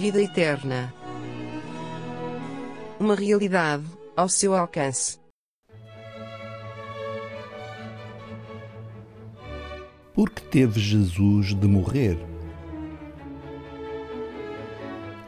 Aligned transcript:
vida 0.00 0.22
eterna. 0.22 0.94
Uma 2.98 3.14
realidade 3.14 3.84
ao 4.16 4.30
seu 4.30 4.54
alcance. 4.54 5.18
Por 10.14 10.30
que 10.30 10.40
teve 10.40 10.80
Jesus 10.80 11.54
de 11.54 11.68
morrer? 11.68 12.18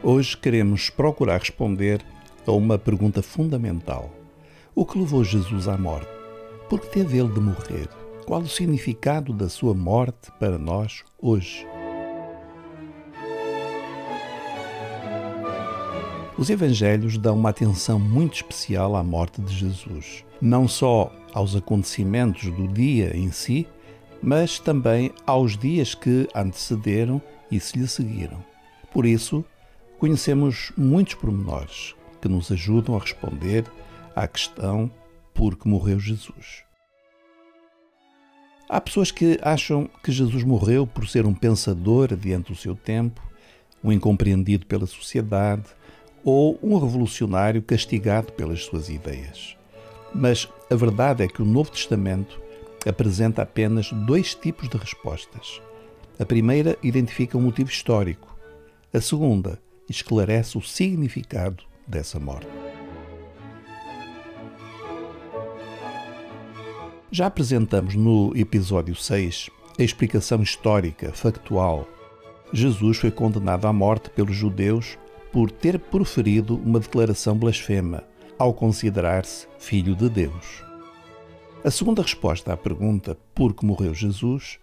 Hoje 0.01 0.35
queremos 0.35 0.89
procurar 0.89 1.37
responder 1.37 2.03
a 2.47 2.51
uma 2.51 2.79
pergunta 2.79 3.21
fundamental. 3.21 4.11
O 4.73 4.87
que 4.87 4.97
levou 4.97 5.23
Jesus 5.23 5.67
à 5.67 5.77
morte? 5.77 6.09
Por 6.67 6.81
que 6.81 6.87
teve 6.87 7.19
ele 7.19 7.31
de 7.31 7.39
morrer? 7.39 7.87
Qual 8.25 8.41
o 8.41 8.49
significado 8.49 9.33
da 9.33 9.47
sua 9.49 9.75
morte 9.75 10.31
para 10.39 10.57
nós 10.57 11.03
hoje? 11.21 11.63
Os 16.35 16.49
evangelhos 16.49 17.15
dão 17.15 17.35
uma 17.35 17.51
atenção 17.51 17.99
muito 17.99 18.37
especial 18.37 18.95
à 18.95 19.03
morte 19.03 19.39
de 19.39 19.55
Jesus, 19.55 20.25
não 20.41 20.67
só 20.67 21.13
aos 21.31 21.55
acontecimentos 21.55 22.51
do 22.51 22.67
dia 22.67 23.15
em 23.15 23.31
si, 23.31 23.67
mas 24.21 24.57
também 24.57 25.11
aos 25.27 25.55
dias 25.55 25.93
que 25.93 26.27
antecederam 26.33 27.21
e 27.51 27.59
se 27.59 27.77
lhe 27.77 27.87
seguiram. 27.87 28.43
Por 28.91 29.05
isso, 29.05 29.45
conhecemos 29.99 30.71
muitos 30.75 31.13
pormenores 31.13 31.93
que 32.19 32.27
nos 32.27 32.51
ajudam 32.51 32.95
a 32.95 32.99
responder 32.99 33.65
à 34.15 34.27
questão 34.27 34.89
por 35.35 35.55
que 35.55 35.67
morreu 35.67 35.99
Jesus. 35.99 36.63
Há 38.67 38.81
pessoas 38.81 39.11
que 39.11 39.37
acham 39.43 39.87
que 40.03 40.11
Jesus 40.11 40.43
morreu 40.43 40.87
por 40.87 41.07
ser 41.07 41.27
um 41.27 41.33
pensador 41.33 42.11
adiante 42.11 42.51
do 42.51 42.57
seu 42.57 42.75
tempo, 42.75 43.21
um 43.83 43.91
incompreendido 43.91 44.65
pela 44.65 44.87
sociedade 44.87 45.65
ou 46.23 46.57
um 46.61 46.77
revolucionário 46.77 47.61
castigado 47.61 48.31
pelas 48.33 48.63
suas 48.63 48.89
ideias. 48.89 49.57
Mas 50.13 50.47
a 50.69 50.75
verdade 50.75 51.23
é 51.23 51.27
que 51.27 51.41
o 51.41 51.45
Novo 51.45 51.71
Testamento 51.71 52.39
apresenta 52.87 53.41
apenas 53.41 53.91
dois 53.91 54.35
tipos 54.35 54.69
de 54.69 54.77
respostas. 54.77 55.61
A 56.19 56.25
primeira 56.25 56.77
identifica 56.83 57.37
um 57.37 57.41
motivo 57.41 57.69
histórico, 57.69 58.37
a 58.93 59.01
segunda 59.01 59.59
esclarece 59.89 60.57
o 60.57 60.61
significado 60.61 61.63
dessa 61.87 62.19
morte. 62.19 62.47
Já 67.11 67.27
apresentamos 67.27 67.95
no 67.95 68.31
episódio 68.35 68.95
6 68.95 69.49
a 69.77 69.83
explicação 69.83 70.41
histórica, 70.41 71.11
factual. 71.11 71.87
Jesus 72.51 72.97
foi 72.97 73.11
condenado 73.11 73.65
à 73.65 73.73
morte 73.73 74.09
pelos 74.09 74.35
judeus 74.35 74.97
por 75.33 75.49
ter 75.49 75.79
proferido 75.79 76.55
uma 76.57 76.79
declaração 76.79 77.35
blasfema 77.35 78.03
ao 78.37 78.53
considerar-se 78.53 79.47
filho 79.57 79.95
de 79.95 80.07
Deus. 80.07 80.63
A 81.65 81.71
segunda 81.71 82.03
resposta 82.03 82.53
à 82.53 82.57
pergunta 82.57 83.17
por 83.33 83.51
que 83.55 83.65
morreu 83.65 83.95
Jesus 83.95 84.59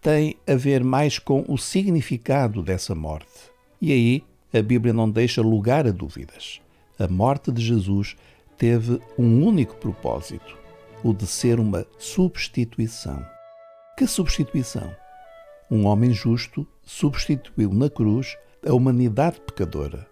tem 0.00 0.36
a 0.46 0.54
ver 0.54 0.84
mais 0.84 1.18
com 1.18 1.44
o 1.48 1.58
significado 1.58 2.62
dessa 2.62 2.94
morte. 2.94 3.50
E 3.80 3.92
aí 3.92 4.24
a 4.52 4.62
Bíblia 4.62 4.92
não 4.92 5.10
deixa 5.10 5.42
lugar 5.42 5.84
a 5.84 5.90
dúvidas. 5.90 6.60
A 6.96 7.08
morte 7.08 7.50
de 7.50 7.60
Jesus 7.60 8.14
teve 8.56 9.00
um 9.18 9.44
único 9.44 9.74
propósito: 9.76 10.56
o 11.02 11.12
de 11.12 11.26
ser 11.26 11.58
uma 11.58 11.84
substituição. 11.98 13.26
Que 13.98 14.06
substituição? 14.06 14.94
Um 15.68 15.86
homem 15.86 16.12
justo 16.12 16.64
substituiu 16.84 17.72
na 17.72 17.90
cruz 17.90 18.36
a 18.66 18.72
humanidade 18.72 19.40
pecadora. 19.42 20.08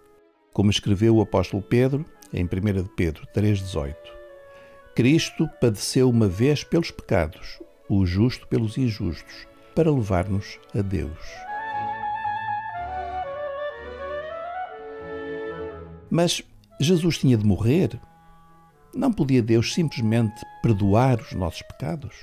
Como 0.53 0.69
escreveu 0.69 1.15
o 1.15 1.21
apóstolo 1.21 1.63
Pedro 1.63 2.05
em 2.31 2.45
1 2.45 2.49
Pedro 2.95 3.25
3,18. 3.35 3.95
Cristo 4.95 5.49
padeceu 5.59 6.07
uma 6.07 6.27
vez 6.27 6.63
pelos 6.63 6.91
pecados, 6.91 7.59
o 7.89 8.05
justo 8.05 8.47
pelos 8.47 8.77
injustos, 8.77 9.47
para 9.73 9.91
levar-nos 9.91 10.59
a 10.75 10.81
Deus. 10.81 11.17
Mas 16.11 16.43
Jesus 16.79 17.17
tinha 17.17 17.35
de 17.35 17.45
morrer? 17.45 17.99
Não 18.93 19.11
podia 19.11 19.41
Deus 19.41 19.73
simplesmente 19.73 20.39
perdoar 20.61 21.19
os 21.19 21.33
nossos 21.33 21.63
pecados? 21.63 22.15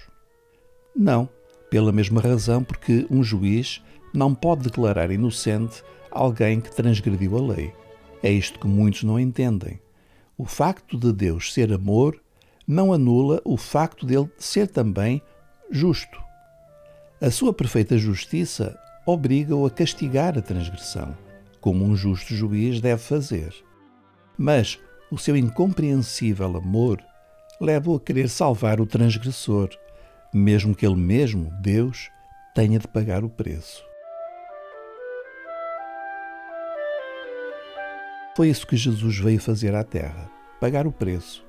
Não, 0.95 1.29
pela 1.69 1.91
mesma 1.91 2.21
razão 2.21 2.63
porque 2.63 3.05
um 3.11 3.21
juiz 3.25 3.83
não 4.15 4.33
pode 4.33 4.63
declarar 4.63 5.11
inocente 5.11 5.83
alguém 6.11 6.61
que 6.61 6.75
transgrediu 6.75 7.37
a 7.37 7.55
lei. 7.55 7.73
É 8.23 8.31
isto 8.31 8.59
que 8.59 8.67
muitos 8.67 9.03
não 9.03 9.19
entendem. 9.19 9.81
O 10.37 10.45
facto 10.45 10.99
de 10.99 11.13
Deus 11.13 11.53
ser 11.53 11.73
amor 11.73 12.21
não 12.67 12.93
anula 12.93 13.41
o 13.45 13.57
facto 13.57 14.07
dele 14.07 14.31
ser 14.39 14.69
também 14.69 15.21
justo. 15.71 16.19
A 17.21 17.31
sua 17.31 17.53
perfeita 17.53 17.99
justiça 17.99 18.79
obriga-o 19.05 19.67
a 19.67 19.71
castigar 19.71 20.39
a 20.39 20.43
transgressão, 20.43 21.17
como 21.61 21.85
um 21.85 21.97
justo 21.97 22.35
juiz 22.35 22.81
deve 22.81 23.03
fazer. 23.03 23.55
Mas 24.39 24.79
o 25.11 25.19
seu 25.19 25.37
incompreensível 25.37 26.57
amor 26.57 27.03
leva-o 27.61 27.97
a 27.97 28.01
querer 28.01 28.29
salvar 28.29 28.81
o 28.81 28.87
transgressor, 28.87 29.69
mesmo 30.33 30.75
que 30.75 30.87
ele 30.87 30.97
mesmo, 30.97 31.53
Deus, 31.61 32.09
tenha 32.55 32.79
de 32.79 32.89
pagar 32.89 33.25
o 33.25 33.29
preço. 33.29 33.90
Foi 38.37 38.49
isso 38.49 38.67
que 38.67 38.77
Jesus 38.77 39.19
veio 39.19 39.41
fazer 39.41 39.75
à 39.75 39.83
Terra: 39.83 40.31
pagar 40.61 40.87
o 40.87 40.93
preço, 40.93 41.45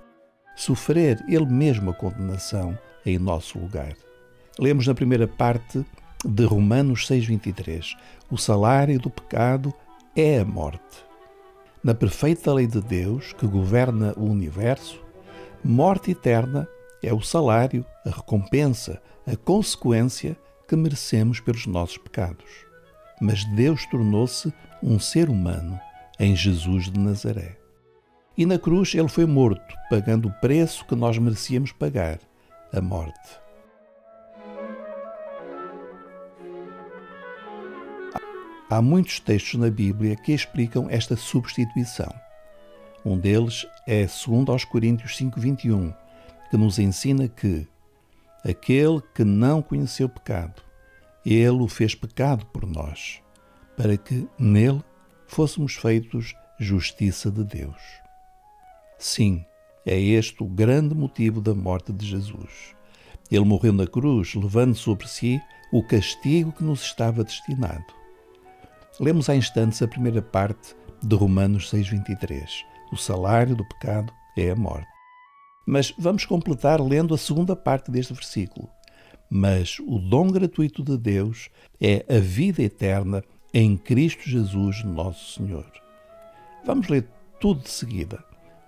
sofrer 0.56 1.24
ele 1.28 1.46
mesmo 1.46 1.92
a 1.92 1.94
condenação 1.94 2.78
em 3.06 3.20
nosso 3.20 3.60
lugar. 3.60 3.94
Lemos 4.60 4.88
na 4.88 4.94
primeira 4.94 5.28
parte 5.28 5.86
de 6.26 6.44
Romanos 6.44 7.08
6,23: 7.08 7.96
O 8.30 8.38
salário 8.38 9.00
do 9.00 9.10
pecado 9.10 9.74
é 10.16 10.40
a 10.40 10.46
morte. 10.46 11.06
Na 11.84 11.94
perfeita 11.94 12.54
lei 12.54 12.68
de 12.68 12.82
Deus, 12.82 13.34
que 13.34 13.48
governa 13.48 14.14
o 14.18 14.26
universo, 14.26 15.04
morte 15.64 16.12
eterna 16.12 16.68
é 17.04 17.14
o 17.14 17.22
salário, 17.22 17.86
a 18.06 18.10
recompensa, 18.10 19.02
a 19.26 19.36
consequência 19.36 20.38
que 20.68 20.76
merecemos 20.76 21.40
pelos 21.40 21.66
nossos 21.66 21.98
pecados. 21.98 22.66
Mas 23.20 23.44
Deus 23.56 23.86
tornou-se 23.88 24.54
um 24.84 25.00
ser 25.00 25.30
humano 25.30 25.80
em 26.22 26.36
Jesus 26.36 26.92
de 26.92 27.00
Nazaré. 27.00 27.58
E 28.38 28.46
na 28.46 28.60
cruz 28.60 28.94
ele 28.94 29.08
foi 29.08 29.26
morto, 29.26 29.76
pagando 29.90 30.28
o 30.28 30.34
preço 30.34 30.86
que 30.86 30.96
nós 30.96 31.18
merecíamos 31.18 31.72
pagar 31.72 32.20
a 32.72 32.80
morte. 32.80 33.42
Há 38.70 38.82
muitos 38.82 39.20
textos 39.20 39.60
na 39.60 39.70
Bíblia 39.72 40.16
que 40.16 40.32
explicam 40.32 40.88
esta 40.90 41.16
substituição. 41.16 42.14
Um 43.04 43.18
deles 43.18 43.66
é 43.88 44.06
2 44.06 44.48
aos 44.48 44.64
Coríntios 44.64 45.18
5:21, 45.18 45.92
que 46.52 46.56
nos 46.56 46.78
ensina 46.78 47.28
que 47.28 47.68
aquele 48.46 49.02
que 49.16 49.24
não 49.24 49.60
conheceu 49.60 50.08
pecado, 50.08 50.62
ele 51.26 51.50
o 51.50 51.68
fez 51.68 51.96
pecado 51.96 52.46
por 52.46 52.68
nós, 52.68 53.22
para 53.76 53.98
que 53.98 54.28
nele 54.38 54.84
fôssemos 55.32 55.76
feitos 55.76 56.36
justiça 56.60 57.32
de 57.32 57.46
Deus. 57.46 57.82
Sim, 59.00 59.46
é 59.86 59.98
este 59.98 60.44
o 60.44 60.46
grande 60.46 60.94
motivo 60.94 61.40
da 61.40 61.56
morte 61.56 61.94
de 61.94 62.06
Jesus. 62.06 62.76
Ele 63.32 63.46
morreu 63.46 63.72
na 63.72 63.88
cruz, 63.88 64.36
levando 64.36 64.76
sobre 64.76 65.08
si 65.08 65.42
o 65.72 65.82
castigo 65.82 66.52
que 66.52 66.66
nos 66.66 66.82
estava 66.82 67.24
destinado. 67.24 67.86
Lemos 69.00 69.30
há 69.30 69.36
instantes 69.36 69.82
a 69.82 69.88
primeira 69.88 70.22
parte 70.22 70.76
de 71.02 71.16
Romanos 71.16 71.72
6,23. 71.72 72.46
O 72.92 72.98
salário 72.98 73.56
do 73.56 73.66
pecado 73.66 74.12
é 74.38 74.52
a 74.52 74.56
morte. 74.56 74.92
Mas 75.66 75.94
vamos 75.98 76.26
completar 76.26 76.82
lendo 76.82 77.14
a 77.14 77.18
segunda 77.18 77.56
parte 77.56 77.90
deste 77.90 78.14
versículo. 78.14 78.70
Mas 79.30 79.80
o 79.80 79.98
dom 79.98 80.30
gratuito 80.30 80.84
de 80.84 80.98
Deus 80.98 81.50
é 81.80 82.06
a 82.14 82.20
vida 82.20 82.62
eterna 82.62 83.24
em 83.54 83.76
Cristo 83.76 84.30
Jesus, 84.30 84.84
nosso 84.84 85.34
Senhor. 85.34 85.70
Vamos 86.66 86.88
ler 86.88 87.08
tudo 87.40 87.62
de 87.62 87.70
seguida. 87.70 88.24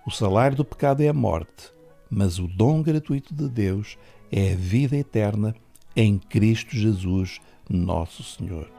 O 0.06 0.12
salário 0.12 0.58
do 0.58 0.66
pecado 0.66 1.02
é 1.02 1.08
a 1.08 1.14
morte, 1.14 1.72
mas 2.10 2.38
o 2.38 2.48
dom 2.48 2.82
gratuito 2.82 3.34
de 3.34 3.48
Deus 3.48 3.98
é 4.32 4.52
a 4.52 4.56
vida 4.56 4.98
eterna 4.98 5.56
em 5.96 6.18
Cristo 6.18 6.76
Jesus, 6.76 7.40
nosso 7.70 8.24
Senhor. 8.24 8.70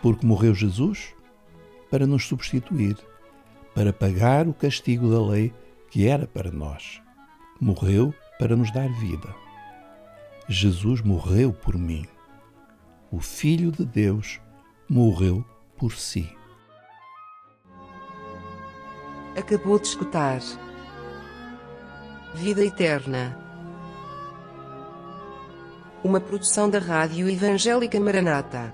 Porque 0.00 0.24
morreu 0.24 0.54
Jesus 0.54 1.12
para 1.90 2.06
nos 2.06 2.26
substituir, 2.26 2.96
para 3.74 3.92
pagar 3.92 4.46
o 4.46 4.54
castigo 4.54 5.10
da 5.10 5.20
lei 5.20 5.52
que 5.90 6.06
era 6.06 6.26
para 6.26 6.52
nós. 6.52 7.02
Morreu 7.60 8.14
para 8.38 8.54
nos 8.54 8.72
dar 8.72 8.88
vida. 9.00 9.47
Jesus 10.50 11.02
morreu 11.02 11.52
por 11.52 11.76
mim. 11.76 12.06
o 13.10 13.20
Filho 13.20 13.70
de 13.70 13.84
Deus 13.84 14.40
morreu 14.88 15.44
por 15.76 15.92
si. 15.92 16.34
Acabou 19.36 19.78
de 19.78 19.88
escutar. 19.88 20.40
Vida 22.34 22.64
Eterna. 22.64 23.38
Uma 26.02 26.18
produção 26.20 26.70
da 26.70 26.78
Rádio 26.78 27.28
Evangélica 27.28 28.00
Maranata. 28.00 28.72